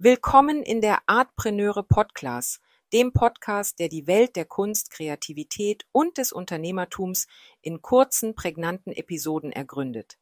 Willkommen 0.00 0.62
in 0.62 0.80
der 0.80 1.00
Artpreneure 1.06 1.82
Podcast, 1.82 2.60
dem 2.92 3.12
Podcast, 3.12 3.80
der 3.80 3.88
die 3.88 4.06
Welt 4.06 4.36
der 4.36 4.44
Kunst, 4.44 4.92
Kreativität 4.92 5.86
und 5.90 6.18
des 6.18 6.30
Unternehmertums 6.30 7.26
in 7.62 7.82
kurzen, 7.82 8.36
prägnanten 8.36 8.92
Episoden 8.92 9.50
ergründet. 9.50 10.16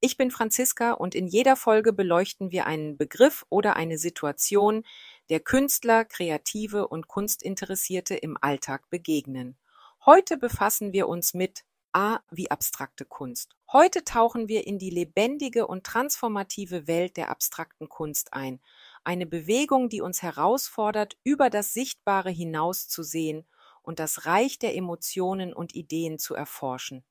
Ich 0.00 0.16
bin 0.16 0.32
Franziska 0.32 0.94
und 0.94 1.14
in 1.14 1.28
jeder 1.28 1.54
Folge 1.54 1.92
beleuchten 1.92 2.50
wir 2.50 2.66
einen 2.66 2.96
Begriff 2.96 3.46
oder 3.50 3.76
eine 3.76 3.98
Situation, 3.98 4.84
der 5.28 5.38
Künstler, 5.38 6.04
Kreative 6.04 6.88
und 6.88 7.06
Kunstinteressierte 7.06 8.16
im 8.16 8.36
Alltag 8.40 8.90
begegnen. 8.90 9.56
Heute 10.04 10.38
befassen 10.38 10.92
wir 10.92 11.06
uns 11.06 11.34
mit 11.34 11.62
A 11.92 12.20
wie 12.30 12.50
abstrakte 12.50 13.04
Kunst. 13.04 13.56
Heute 13.72 14.04
tauchen 14.04 14.48
wir 14.48 14.66
in 14.66 14.78
die 14.78 14.90
lebendige 14.90 15.66
und 15.66 15.84
transformative 15.84 16.86
Welt 16.86 17.16
der 17.16 17.30
abstrakten 17.30 17.88
Kunst 17.88 18.32
ein, 18.32 18.60
eine 19.10 19.26
Bewegung, 19.26 19.88
die 19.88 20.02
uns 20.02 20.22
herausfordert, 20.22 21.18
über 21.24 21.50
das 21.50 21.74
Sichtbare 21.74 22.30
hinaus 22.30 22.86
zu 22.86 23.02
sehen 23.02 23.44
und 23.82 23.98
das 23.98 24.24
Reich 24.24 24.60
der 24.60 24.76
Emotionen 24.76 25.52
und 25.52 25.74
Ideen 25.74 26.20
zu 26.20 26.36
erforschen. 26.36 27.02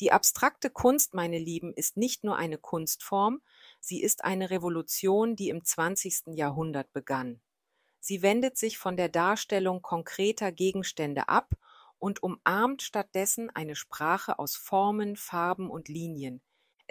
Die 0.00 0.12
abstrakte 0.12 0.68
Kunst, 0.68 1.14
meine 1.14 1.38
Lieben, 1.38 1.72
ist 1.72 1.96
nicht 1.96 2.24
nur 2.24 2.36
eine 2.36 2.58
Kunstform, 2.58 3.40
sie 3.80 4.02
ist 4.02 4.22
eine 4.22 4.50
Revolution, 4.50 5.34
die 5.34 5.48
im 5.48 5.64
20. 5.64 6.36
Jahrhundert 6.36 6.92
begann. 6.92 7.40
Sie 8.00 8.20
wendet 8.20 8.58
sich 8.58 8.76
von 8.76 8.98
der 8.98 9.08
Darstellung 9.08 9.80
konkreter 9.80 10.52
Gegenstände 10.52 11.30
ab 11.30 11.54
und 11.98 12.22
umarmt 12.22 12.82
stattdessen 12.82 13.48
eine 13.48 13.76
Sprache 13.76 14.38
aus 14.38 14.56
Formen, 14.56 15.16
Farben 15.16 15.70
und 15.70 15.88
Linien. 15.88 16.42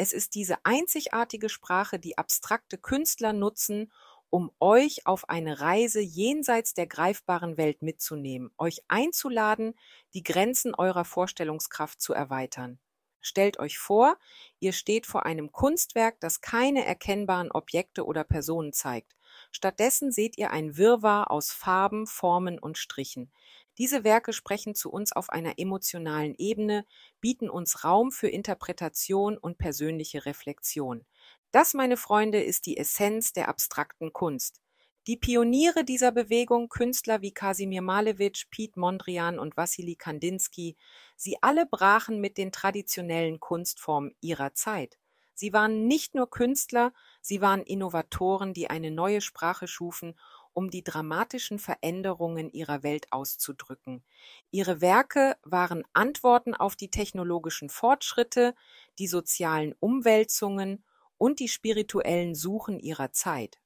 Es 0.02 0.14
ist 0.14 0.34
diese 0.34 0.56
einzigartige 0.64 1.50
Sprache, 1.50 2.00
die 2.00 2.18
abstrakte 2.18 2.78
Künstler 2.78 3.34
nutzen, 3.34 3.92
um 4.30 4.52
euch 4.60 5.06
auf 5.06 5.30
eine 5.30 5.60
Reise 5.60 6.02
jenseits 6.02 6.74
der 6.74 6.88
greifbaren 6.88 7.58
Welt 7.58 7.82
mitzunehmen, 7.82 8.52
euch 8.58 8.84
einzuladen, 8.88 9.74
die 10.14 10.24
Grenzen 10.24 10.76
eurer 10.76 11.06
Vorstellungskraft 11.06 12.02
zu 12.02 12.14
erweitern. 12.14 12.80
Stellt 13.22 13.60
euch 13.60 13.78
vor, 13.78 14.18
ihr 14.60 14.72
steht 14.72 15.06
vor 15.06 15.26
einem 15.26 15.52
Kunstwerk, 15.52 16.20
das 16.22 16.42
keine 16.42 16.86
erkennbaren 16.86 17.52
Objekte 17.52 18.06
oder 18.06 18.24
Personen 18.24 18.72
zeigt. 18.72 19.16
Stattdessen 19.52 20.12
seht 20.12 20.38
ihr 20.38 20.52
ein 20.52 20.78
Wirrwarr 20.78 21.30
aus 21.30 21.52
Farben, 21.52 22.08
Formen 22.08 22.60
und 22.60 22.78
Strichen. 22.78 23.32
Diese 23.78 24.04
Werke 24.04 24.34
sprechen 24.34 24.76
zu 24.76 24.92
uns 24.92 25.14
auf 25.14 25.30
einer 25.30 25.58
emotionalen 25.58 26.36
Ebene, 26.38 26.86
bieten 27.22 27.50
uns 27.50 27.84
Raum 27.84 28.12
für 28.12 28.28
Interpretation 28.28 29.38
und 29.38 29.58
persönliche 29.58 30.26
Reflexion. 30.26 31.06
Das, 31.52 31.74
meine 31.74 31.98
Freunde, 31.98 32.42
ist 32.44 32.68
die 32.68 32.78
Essenz 32.78 33.34
der 33.34 33.50
abstrakten 33.50 34.14
Kunst. 34.14 34.62
Die 35.08 35.18
Pioniere 35.18 35.84
dieser 35.84 36.12
Bewegung, 36.12 36.70
Künstler 36.70 37.22
wie 37.24 37.34
Kasimir 37.34 37.82
Malevich, 37.82 38.48
Piet 38.52 38.78
Mondrian 38.78 39.40
und 39.40 39.58
Wassily 39.58 39.96
Kandinsky, 39.96 40.78
sie 41.16 41.38
alle 41.42 41.66
brachen 41.66 42.22
mit 42.22 42.38
den 42.38 42.52
traditionellen 42.52 43.40
Kunstformen 43.40 44.14
ihrer 44.22 44.54
Zeit. 44.54 45.00
Sie 45.34 45.52
waren 45.52 45.88
nicht 45.88 46.14
nur 46.14 46.30
Künstler, 46.30 46.94
sie 47.22 47.42
waren 47.42 47.64
Innovatoren, 47.64 48.54
die 48.54 48.70
eine 48.70 48.92
neue 48.92 49.22
Sprache 49.22 49.68
schufen, 49.68 50.20
um 50.54 50.70
die 50.70 50.84
dramatischen 50.84 51.58
Veränderungen 51.58 52.52
ihrer 52.52 52.84
Welt 52.84 53.12
auszudrücken. 53.12 54.04
Ihre 54.52 54.82
Werke 54.82 55.38
waren 55.44 55.84
Antworten 55.94 56.54
auf 56.54 56.76
die 56.76 56.92
technologischen 56.92 57.70
Fortschritte, 57.70 58.54
die 59.00 59.08
sozialen 59.08 59.74
Umwälzungen 59.80 60.84
und 61.20 61.40
die 61.40 61.50
spirituellen 61.50 62.34
Suchen 62.34 62.80
ihrer 62.80 63.12
Zeit. 63.12 63.60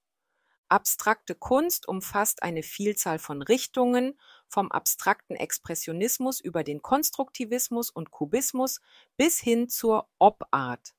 Abstrakte 0.67 1.35
Kunst 1.35 1.87
umfasst 1.87 2.41
eine 2.41 2.63
Vielzahl 2.63 3.19
von 3.19 3.41
Richtungen, 3.41 4.19
vom 4.47 4.71
abstrakten 4.71 5.35
Expressionismus 5.35 6.41
über 6.41 6.63
den 6.63 6.81
Konstruktivismus 6.81 7.91
und 7.91 8.11
Kubismus 8.11 8.81
bis 9.15 9.39
hin 9.39 9.69
zur 9.69 10.09
Op-Art. 10.19 10.95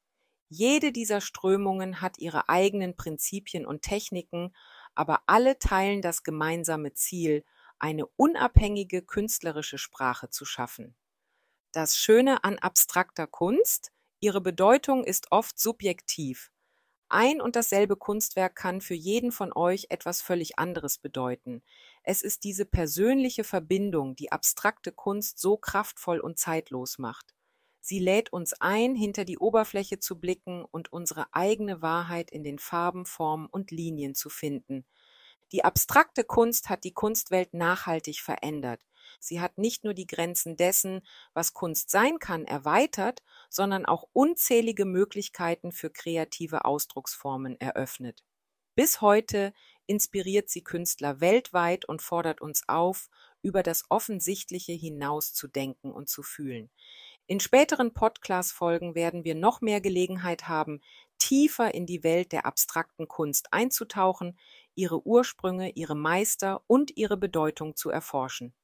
Jede 0.49 0.93
dieser 0.93 1.21
Strömungen 1.21 2.01
hat 2.01 2.19
ihre 2.19 2.49
eigenen 2.49 2.95
Prinzipien 2.95 3.67
und 3.67 3.83
Techniken, 3.83 4.55
aber 4.95 5.23
alle 5.27 5.59
teilen 5.59 6.03
das 6.03 6.23
gemeinsame 6.23 6.93
Ziel, 6.93 7.45
eine 7.81 8.07
unabhängige 8.07 9.03
künstlerische 9.03 9.79
Sprache 9.79 10.31
zu 10.31 10.45
schaffen. 10.45 10.95
Das 11.73 11.97
Schöne 11.97 12.45
an 12.45 12.61
abstrakter 12.61 13.27
Kunst, 13.27 13.91
ihre 14.21 14.41
Bedeutung 14.41 15.05
ist 15.05 15.33
oft 15.33 15.59
subjektiv. 15.59 16.51
Ein 17.09 17.41
und 17.41 17.55
dasselbe 17.55 17.97
Kunstwerk 17.97 18.57
kann 18.57 18.81
für 18.81 18.95
jeden 18.95 19.31
von 19.31 19.53
euch 19.53 19.87
etwas 19.91 20.23
völlig 20.23 20.59
anderes 20.59 20.99
bedeuten. 20.99 21.63
Es 22.03 22.23
ist 22.23 22.45
diese 22.45 22.65
persönliche 22.65 23.45
Verbindung, 23.45 24.17
die 24.17 24.33
abstrakte 24.33 24.91
Kunst 24.91 25.39
so 25.39 25.57
kraftvoll 25.57 26.19
und 26.19 26.39
zeitlos 26.39 26.99
macht. 26.99 27.35
Sie 27.81 27.99
lädt 27.99 28.33
uns 28.33 28.55
ein, 28.55 28.97
hinter 28.97 29.27
die 29.27 29.39
Oberfläche 29.39 29.99
zu 29.99 30.19
blicken 30.19 30.65
und 30.65 30.93
unsere 30.93 31.27
eigene 31.33 31.83
Wahrheit 31.83 32.31
in 32.31 32.43
den 32.43 32.59
Farben, 32.59 33.05
Formen 33.05 33.47
und 33.47 33.71
Linien 33.71 34.15
zu 34.15 34.31
finden. 34.31 34.87
Die 35.53 35.65
abstrakte 35.65 36.25
Kunst 36.25 36.71
hat 36.71 36.83
die 36.85 36.95
Kunstwelt 36.95 37.53
nachhaltig 37.53 38.21
verändert. 38.21 38.81
Sie 39.21 39.41
hat 39.41 39.59
nicht 39.59 39.85
nur 39.85 39.95
die 39.95 40.07
Grenzen 40.07 40.57
dessen, 40.57 41.03
was 41.33 41.55
Kunst 41.55 41.91
sein 41.91 42.19
kann, 42.19 42.45
erweitert, 42.45 43.23
sondern 43.51 43.87
auch 43.87 44.09
unzählige 44.13 44.85
Möglichkeiten 44.85 45.73
für 45.73 45.91
kreative 45.91 46.65
Ausdrucksformen 46.65 47.61
eröffnet. 47.61 48.25
Bis 48.75 49.01
heute 49.01 49.53
inspiriert 49.87 50.51
sie 50.51 50.65
Künstler 50.65 51.21
weltweit 51.21 51.85
und 51.85 52.03
fordert 52.03 52.41
uns 52.41 52.69
auf, 52.69 53.09
über 53.43 53.63
das 53.63 53.85
Offensichtliche 53.89 54.73
hinaus 54.73 55.33
zu 55.33 55.47
denken 55.47 55.93
und 55.93 56.09
zu 56.09 56.23
fühlen. 56.23 56.71
In 57.27 57.41
späteren 57.41 57.95
Podcast-Folgen 57.95 58.95
werden 58.95 59.25
wir 59.25 59.35
noch 59.35 59.61
mehr 59.61 59.81
Gelegenheit 59.81 60.49
haben, 60.49 60.83
tiefer 61.19 61.73
in 61.73 61.87
die 61.87 62.03
Welt 62.03 62.33
der 62.33 62.45
abstrakten 62.45 63.09
Kunst 63.09 63.53
einzutauchen, 63.53 64.39
ihre 64.75 65.07
Ursprünge, 65.07 65.71
ihre 65.71 65.95
Meister 65.95 66.63
und 66.67 66.97
ihre 66.97 67.17
Bedeutung 67.17 67.77
zu 67.77 67.89
erforschen. 67.91 68.55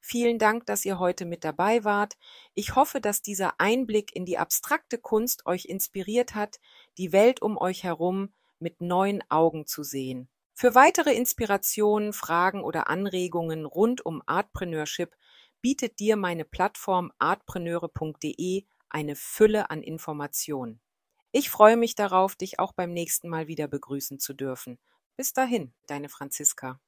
Vielen 0.00 0.38
Dank, 0.38 0.66
dass 0.66 0.84
ihr 0.84 0.98
heute 0.98 1.24
mit 1.24 1.44
dabei 1.44 1.84
wart. 1.84 2.16
Ich 2.54 2.76
hoffe, 2.76 3.00
dass 3.00 3.22
dieser 3.22 3.60
Einblick 3.60 4.14
in 4.14 4.24
die 4.24 4.38
abstrakte 4.38 4.98
Kunst 4.98 5.46
euch 5.46 5.66
inspiriert 5.66 6.34
hat, 6.34 6.60
die 6.96 7.12
Welt 7.12 7.42
um 7.42 7.58
euch 7.58 7.84
herum 7.84 8.32
mit 8.58 8.80
neuen 8.80 9.22
Augen 9.30 9.66
zu 9.66 9.82
sehen. 9.82 10.28
Für 10.54 10.74
weitere 10.74 11.14
Inspirationen, 11.14 12.12
Fragen 12.12 12.62
oder 12.62 12.88
Anregungen 12.88 13.64
rund 13.64 14.04
um 14.04 14.22
Artpreneurship 14.26 15.14
bietet 15.60 16.00
dir 16.00 16.16
meine 16.16 16.44
Plattform 16.44 17.12
artpreneure.de 17.18 18.64
eine 18.88 19.16
Fülle 19.16 19.70
an 19.70 19.82
Informationen. 19.82 20.80
Ich 21.30 21.50
freue 21.50 21.76
mich 21.76 21.94
darauf, 21.94 22.36
dich 22.36 22.58
auch 22.58 22.72
beim 22.72 22.92
nächsten 22.92 23.28
Mal 23.28 23.48
wieder 23.48 23.68
begrüßen 23.68 24.18
zu 24.18 24.32
dürfen. 24.32 24.78
Bis 25.16 25.32
dahin, 25.32 25.74
deine 25.86 26.08
Franziska. 26.08 26.80